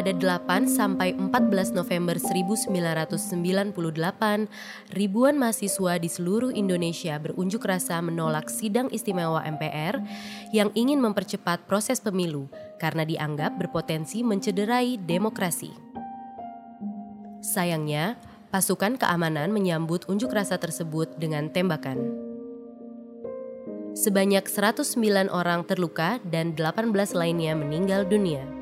pada 0.00 0.16
8 0.16 0.64
sampai 0.64 1.12
14 1.12 1.76
November 1.76 2.16
1998, 2.16 4.48
ribuan 4.96 5.36
mahasiswa 5.36 6.00
di 6.00 6.08
seluruh 6.08 6.56
Indonesia 6.56 7.20
berunjuk 7.20 7.60
rasa 7.60 8.00
menolak 8.00 8.48
sidang 8.48 8.88
istimewa 8.96 9.44
MPR 9.44 10.00
yang 10.56 10.72
ingin 10.72 11.04
mempercepat 11.04 11.68
proses 11.68 12.00
pemilu 12.00 12.48
karena 12.80 13.04
dianggap 13.04 13.60
berpotensi 13.60 14.24
mencederai 14.24 14.96
demokrasi. 14.96 15.68
Sayangnya, 17.44 18.16
pasukan 18.48 18.96
keamanan 18.96 19.52
menyambut 19.52 20.08
unjuk 20.08 20.32
rasa 20.32 20.56
tersebut 20.56 21.12
dengan 21.20 21.52
tembakan. 21.52 22.08
Sebanyak 23.92 24.48
109 24.48 25.28
orang 25.28 25.68
terluka 25.68 26.24
dan 26.24 26.56
18 26.56 26.88
lainnya 27.12 27.52
meninggal 27.52 28.08
dunia. 28.08 28.59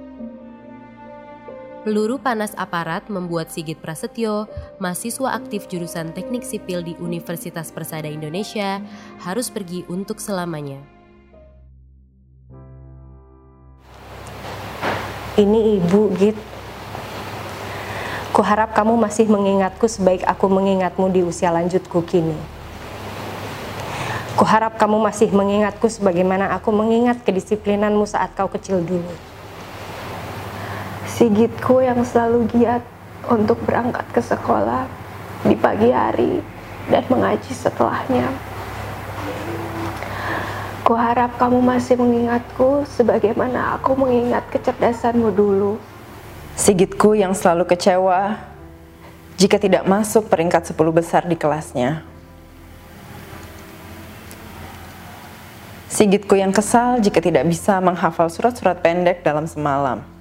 Peluru 1.86 2.18
panas 2.18 2.58
aparat 2.58 3.06
membuat 3.06 3.54
Sigit 3.54 3.78
Prasetyo, 3.78 4.50
mahasiswa 4.82 5.30
aktif 5.30 5.70
jurusan 5.70 6.10
Teknik 6.10 6.42
Sipil 6.42 6.82
di 6.82 6.98
Universitas 6.98 7.70
Persada 7.70 8.10
Indonesia, 8.10 8.82
harus 9.22 9.46
pergi 9.46 9.86
untuk 9.86 10.18
selamanya. 10.18 10.82
Ini 15.38 15.78
ibu, 15.78 16.10
Git. 16.18 16.34
Kuharap 18.34 18.74
kamu 18.74 18.98
masih 18.98 19.30
mengingatku 19.30 19.86
sebaik 19.86 20.26
aku 20.26 20.50
mengingatmu 20.50 21.06
di 21.14 21.22
usia 21.22 21.54
lanjutku 21.54 22.02
kini. 22.02 22.34
Kuharap 24.34 24.82
kamu 24.82 24.98
masih 24.98 25.30
mengingatku 25.30 25.86
sebagaimana 25.86 26.50
aku 26.58 26.74
mengingat 26.74 27.22
kedisiplinanmu 27.22 28.02
saat 28.02 28.34
kau 28.34 28.50
kecil 28.50 28.82
dulu. 28.82 29.37
Sigitku 31.18 31.82
yang 31.82 32.06
selalu 32.06 32.46
giat 32.46 32.78
untuk 33.26 33.58
berangkat 33.66 34.06
ke 34.14 34.22
sekolah 34.22 34.86
di 35.42 35.58
pagi 35.58 35.90
hari 35.90 36.38
dan 36.86 37.02
mengaji 37.10 37.50
setelahnya. 37.50 38.30
Kuharap 40.86 41.34
kamu 41.34 41.58
masih 41.58 41.98
mengingatku 41.98 42.86
sebagaimana 42.86 43.74
aku 43.74 43.98
mengingat 43.98 44.46
kecerdasanmu 44.54 45.34
dulu. 45.34 45.82
Sigitku 46.54 47.18
yang 47.18 47.34
selalu 47.34 47.66
kecewa 47.66 48.38
jika 49.34 49.58
tidak 49.58 49.90
masuk 49.90 50.30
peringkat 50.30 50.70
10 50.70 50.78
besar 50.94 51.26
di 51.26 51.34
kelasnya. 51.34 52.06
Sigitku 55.90 56.38
yang 56.38 56.54
kesal 56.54 57.02
jika 57.02 57.18
tidak 57.18 57.42
bisa 57.42 57.82
menghafal 57.82 58.30
surat-surat 58.30 58.78
pendek 58.78 59.26
dalam 59.26 59.50
semalam. 59.50 60.17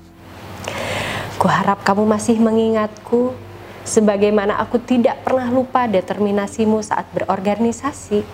Kuharap 1.38 1.86
kamu 1.86 2.10
masih 2.10 2.42
mengingatku 2.42 3.38
sebagaimana 3.86 4.58
aku 4.58 4.82
tidak 4.82 5.22
pernah 5.22 5.46
lupa 5.54 5.86
determinasimu 5.86 6.82
saat 6.82 7.06
berorganisasi. 7.14 8.26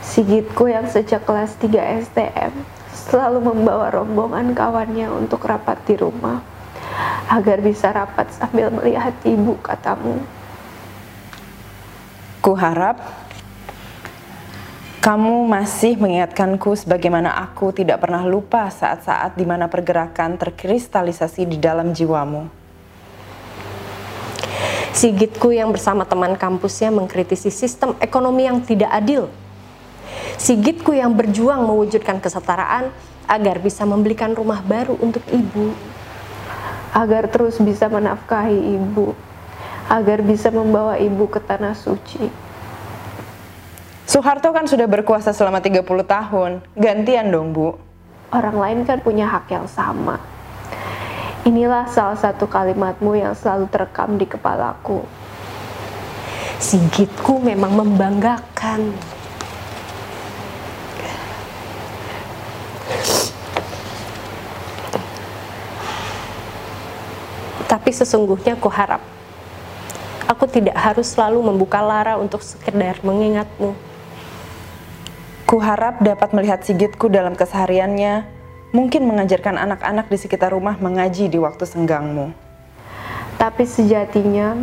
Sigitku 0.00 0.72
yang 0.72 0.88
sejak 0.88 1.28
kelas 1.28 1.52
3 1.60 2.08
STM 2.08 2.52
selalu 2.96 3.52
membawa 3.52 3.92
rombongan 3.92 4.56
kawannya 4.56 5.12
untuk 5.12 5.44
rapat 5.44 5.76
di 5.84 6.00
rumah 6.00 6.40
agar 7.28 7.60
bisa 7.60 7.92
rapat 7.92 8.32
sambil 8.32 8.72
melihat 8.72 9.12
ibu 9.20 9.52
katamu. 9.60 10.24
Kuharap 12.40 12.96
kamu 15.02 15.50
masih 15.50 15.98
mengingatkanku 15.98 16.78
sebagaimana 16.78 17.34
aku 17.34 17.74
tidak 17.74 18.06
pernah 18.06 18.22
lupa 18.22 18.70
saat-saat 18.70 19.34
di 19.34 19.42
mana 19.42 19.66
pergerakan 19.66 20.38
terkristalisasi 20.38 21.42
di 21.42 21.58
dalam 21.58 21.90
jiwamu. 21.90 22.46
Sigitku 24.94 25.50
yang 25.50 25.74
bersama 25.74 26.06
teman 26.06 26.38
kampusnya 26.38 26.94
mengkritisi 26.94 27.50
sistem 27.50 27.98
ekonomi 27.98 28.46
yang 28.46 28.62
tidak 28.62 28.94
adil. 28.94 29.26
Sigitku 30.38 30.94
yang 30.94 31.10
berjuang 31.18 31.66
mewujudkan 31.66 32.22
kesetaraan 32.22 32.94
agar 33.26 33.58
bisa 33.58 33.82
membelikan 33.82 34.30
rumah 34.38 34.62
baru 34.62 34.94
untuk 35.02 35.26
ibu. 35.34 35.74
Agar 36.94 37.26
terus 37.26 37.58
bisa 37.58 37.90
menafkahi 37.90 38.78
ibu. 38.78 39.18
Agar 39.90 40.22
bisa 40.22 40.54
membawa 40.54 40.94
ibu 40.94 41.26
ke 41.26 41.42
tanah 41.42 41.74
suci 41.74 42.51
Soeharto 44.12 44.52
kan 44.52 44.68
sudah 44.68 44.84
berkuasa 44.84 45.32
selama 45.32 45.64
30 45.64 45.88
tahun. 46.04 46.60
Gantian 46.76 47.32
dong, 47.32 47.56
Bu. 47.56 47.80
Orang 48.28 48.60
lain 48.60 48.84
kan 48.84 49.00
punya 49.00 49.24
hak 49.24 49.48
yang 49.48 49.64
sama. 49.64 50.20
Inilah 51.48 51.88
salah 51.88 52.20
satu 52.20 52.44
kalimatmu 52.44 53.16
yang 53.16 53.32
selalu 53.32 53.72
terekam 53.72 54.20
di 54.20 54.28
kepalaku. 54.28 55.00
Sigitku 56.60 57.40
memang 57.40 57.72
membanggakan. 57.72 58.92
Tapi 67.64 67.90
sesungguhnya 67.96 68.60
ku 68.60 68.68
harap 68.68 69.00
aku 70.28 70.44
tidak 70.48 70.76
harus 70.76 71.08
selalu 71.12 71.40
membuka 71.40 71.80
lara 71.80 72.20
untuk 72.20 72.44
sekedar 72.44 73.00
mengingatmu. 73.00 73.91
Kuharap 75.52 76.00
dapat 76.00 76.32
melihat 76.32 76.64
Sigitku 76.64 77.12
dalam 77.12 77.36
kesehariannya, 77.36 78.24
mungkin 78.72 79.04
mengajarkan 79.04 79.60
anak-anak 79.60 80.08
di 80.08 80.16
sekitar 80.16 80.48
rumah 80.48 80.80
mengaji 80.80 81.28
di 81.28 81.36
waktu 81.36 81.68
senggangmu. 81.68 82.32
Tapi 83.36 83.68
sejatinya, 83.68 84.56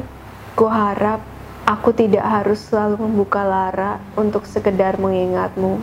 kuharap 0.58 1.22
aku 1.70 1.94
tidak 1.94 2.26
harus 2.26 2.66
selalu 2.66 3.06
membuka 3.06 3.46
lara 3.46 4.02
untuk 4.18 4.50
sekedar 4.50 4.98
mengingatmu. 4.98 5.78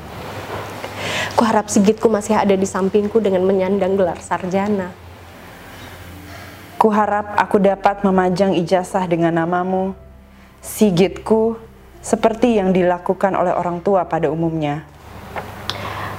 Kuharap 1.39 1.71
Sigitku 1.71 2.11
masih 2.11 2.35
ada 2.35 2.59
di 2.59 2.67
sampingku 2.67 3.23
dengan 3.23 3.47
menyandang 3.47 3.95
gelar 3.95 4.19
sarjana. 4.19 4.91
Kuharap 6.83 7.39
aku 7.39 7.63
dapat 7.63 8.03
memajang 8.03 8.59
ijazah 8.59 9.07
dengan 9.07 9.39
namamu, 9.39 9.95
Sigitku, 10.67 11.63
seperti 12.03 12.59
yang 12.59 12.75
dilakukan 12.75 13.39
oleh 13.39 13.55
orang 13.55 13.79
tua 13.87 14.03
pada 14.03 14.35
umumnya. 14.35 14.96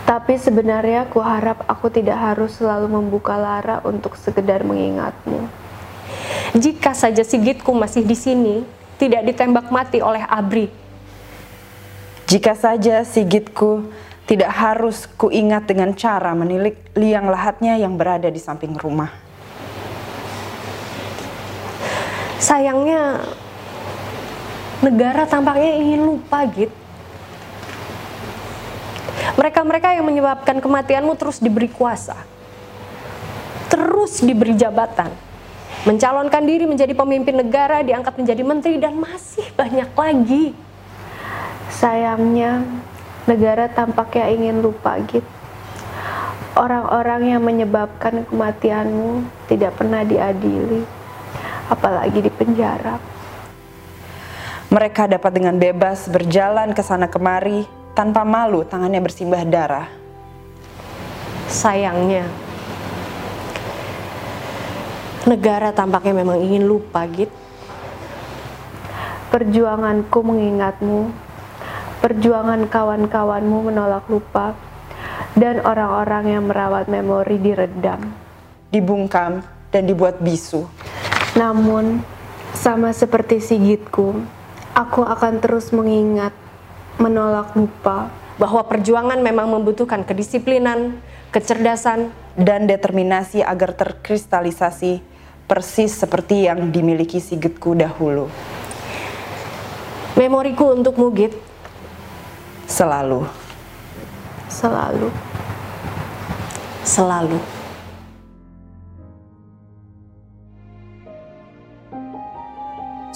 Tapi 0.07 0.39
sebenarnya 0.39 1.03
aku 1.03 1.19
harap 1.19 1.67
aku 1.67 1.91
tidak 1.91 2.15
harus 2.15 2.55
selalu 2.55 2.87
membuka 2.87 3.35
lara 3.35 3.83
untuk 3.83 4.15
sekedar 4.15 4.63
mengingatmu. 4.63 5.51
Jika 6.55 6.95
saja 6.95 7.27
Sigitku 7.27 7.75
masih 7.75 8.07
di 8.07 8.15
sini, 8.15 8.63
tidak 8.95 9.27
ditembak 9.27 9.67
mati 9.67 9.99
oleh 9.99 10.23
Abri. 10.23 10.71
Jika 12.23 12.55
saja 12.55 13.03
Sigitku 13.03 13.83
tidak 14.23 14.47
harus 14.55 15.11
kuingat 15.19 15.67
dengan 15.67 15.91
cara 15.91 16.31
menilik 16.31 16.79
liang 16.95 17.27
lahatnya 17.27 17.75
yang 17.75 17.99
berada 17.99 18.31
di 18.31 18.39
samping 18.39 18.79
rumah. 18.79 19.11
Sayangnya, 22.39 23.27
negara 24.79 25.27
tampaknya 25.27 25.83
ingin 25.83 26.15
lupa 26.15 26.47
gitu 26.47 26.86
mereka-mereka 29.37 29.93
yang 29.93 30.05
menyebabkan 30.09 30.57
kematianmu 30.57 31.13
terus 31.13 31.37
diberi 31.37 31.69
kuasa, 31.69 32.17
terus 33.69 34.25
diberi 34.25 34.57
jabatan, 34.57 35.13
mencalonkan 35.85 36.41
diri 36.41 36.65
menjadi 36.65 36.97
pemimpin 36.97 37.37
negara, 37.37 37.85
diangkat 37.85 38.17
menjadi 38.17 38.41
menteri, 38.41 38.75
dan 38.81 38.97
masih 38.97 39.45
banyak 39.53 39.93
lagi. 39.93 40.45
Sayangnya, 41.69 42.65
negara 43.29 43.69
tampaknya 43.69 44.33
ingin 44.33 44.65
lupa 44.65 44.97
gitu. 45.05 45.29
Orang-orang 46.57 47.37
yang 47.37 47.45
menyebabkan 47.45 48.25
kematianmu 48.25 49.21
tidak 49.45 49.77
pernah 49.77 50.01
diadili, 50.01 50.81
apalagi 51.69 52.25
di 52.25 52.33
penjara. 52.33 52.97
Mereka 54.73 55.05
dapat 55.05 55.31
dengan 55.37 55.61
bebas 55.61 56.09
berjalan 56.09 56.73
ke 56.73 56.81
sana 56.81 57.05
kemari, 57.05 57.76
tanpa 57.97 58.21
malu 58.21 58.61
tangannya 58.61 59.01
bersimbah 59.01 59.41
darah. 59.41 59.89
Sayangnya, 61.49 62.29
negara 65.25 65.73
tampaknya 65.73 66.21
memang 66.21 66.37
ingin 66.45 66.69
lupa, 66.69 67.01
Git. 67.09 67.33
Perjuanganku 69.33 70.19
mengingatmu, 70.21 71.09
perjuangan 72.05 72.69
kawan-kawanmu 72.69 73.73
menolak 73.73 74.05
lupa, 74.13 74.53
dan 75.33 75.65
orang-orang 75.65 76.37
yang 76.37 76.43
merawat 76.45 76.85
memori 76.85 77.41
diredam. 77.41 78.13
Dibungkam 78.69 79.41
dan 79.73 79.89
dibuat 79.89 80.21
bisu. 80.21 80.69
Namun, 81.33 82.05
sama 82.53 82.93
seperti 82.93 83.41
Sigitku, 83.41 84.21
aku 84.77 85.01
akan 85.01 85.41
terus 85.41 85.73
mengingat 85.73 86.45
menolak 86.97 87.53
lupa 87.53 88.09
bahwa 88.37 88.61
perjuangan 88.65 89.17
memang 89.17 89.49
membutuhkan 89.49 90.05
kedisiplinan, 90.05 91.01
kecerdasan, 91.33 92.13
dan 92.37 92.69
determinasi 92.69 93.41
agar 93.41 93.73
terkristalisasi 93.73 95.01
persis 95.49 95.97
seperti 95.97 96.45
yang 96.45 96.69
dimiliki 96.69 97.17
Sigitku 97.17 97.73
dahulu. 97.73 98.29
Memoriku 100.17 100.73
untuk 100.73 100.97
Mugit 100.97 101.33
Selalu. 102.67 103.23
Selalu. 104.51 105.09
selalu. 106.83 107.56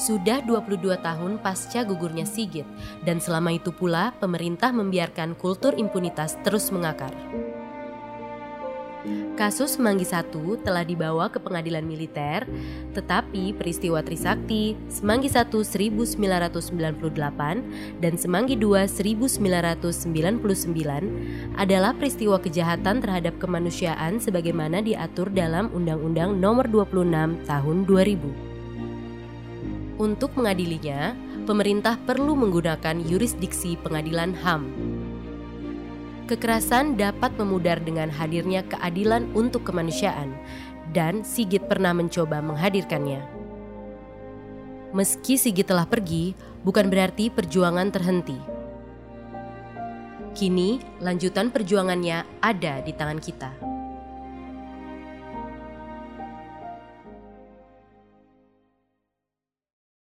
Sudah 0.01 0.41
22 0.41 0.97
tahun 0.97 1.37
pasca 1.45 1.85
gugurnya 1.85 2.25
Sigit 2.25 2.65
dan 3.05 3.21
selama 3.21 3.53
itu 3.53 3.69
pula 3.69 4.17
pemerintah 4.17 4.73
membiarkan 4.73 5.37
kultur 5.37 5.77
impunitas 5.77 6.41
terus 6.41 6.73
mengakar. 6.73 7.13
Kasus 9.37 9.77
Semanggi 9.77 10.09
I 10.09 10.25
telah 10.61 10.85
dibawa 10.85 11.25
ke 11.29 11.41
pengadilan 11.41 11.85
militer, 11.85 12.45
tetapi 12.97 13.53
peristiwa 13.53 14.01
Trisakti, 14.01 14.73
Semanggi 14.89 15.29
I 15.29 15.45
1998 15.45 18.01
dan 18.01 18.13
Semanggi 18.17 18.57
II 18.57 18.73
1999 18.73 21.61
adalah 21.61 21.93
peristiwa 21.93 22.41
kejahatan 22.41 23.05
terhadap 23.05 23.37
kemanusiaan 23.37 24.17
sebagaimana 24.17 24.81
diatur 24.81 25.29
dalam 25.29 25.69
Undang-Undang 25.73 26.41
Nomor 26.41 26.65
26 26.69 27.45
Tahun 27.45 27.85
2000. 27.85 28.50
Untuk 30.01 30.33
mengadilinya, 30.33 31.13
pemerintah 31.45 31.93
perlu 31.93 32.33
menggunakan 32.33 33.05
yurisdiksi 33.05 33.77
pengadilan 33.85 34.33
HAM. 34.33 34.65
Kekerasan 36.25 36.97
dapat 36.97 37.37
memudar 37.37 37.77
dengan 37.77 38.09
hadirnya 38.09 38.65
keadilan 38.65 39.29
untuk 39.37 39.61
kemanusiaan, 39.61 40.33
dan 40.89 41.21
Sigit 41.21 41.69
pernah 41.69 41.93
mencoba 41.93 42.41
menghadirkannya. 42.41 43.21
Meski 44.89 45.37
Sigit 45.37 45.69
telah 45.69 45.85
pergi, 45.85 46.33
bukan 46.65 46.89
berarti 46.89 47.29
perjuangan 47.29 47.93
terhenti. 47.93 48.41
Kini, 50.33 50.81
lanjutan 50.97 51.53
perjuangannya 51.53 52.41
ada 52.41 52.81
di 52.81 52.89
tangan 52.89 53.21
kita. 53.21 53.70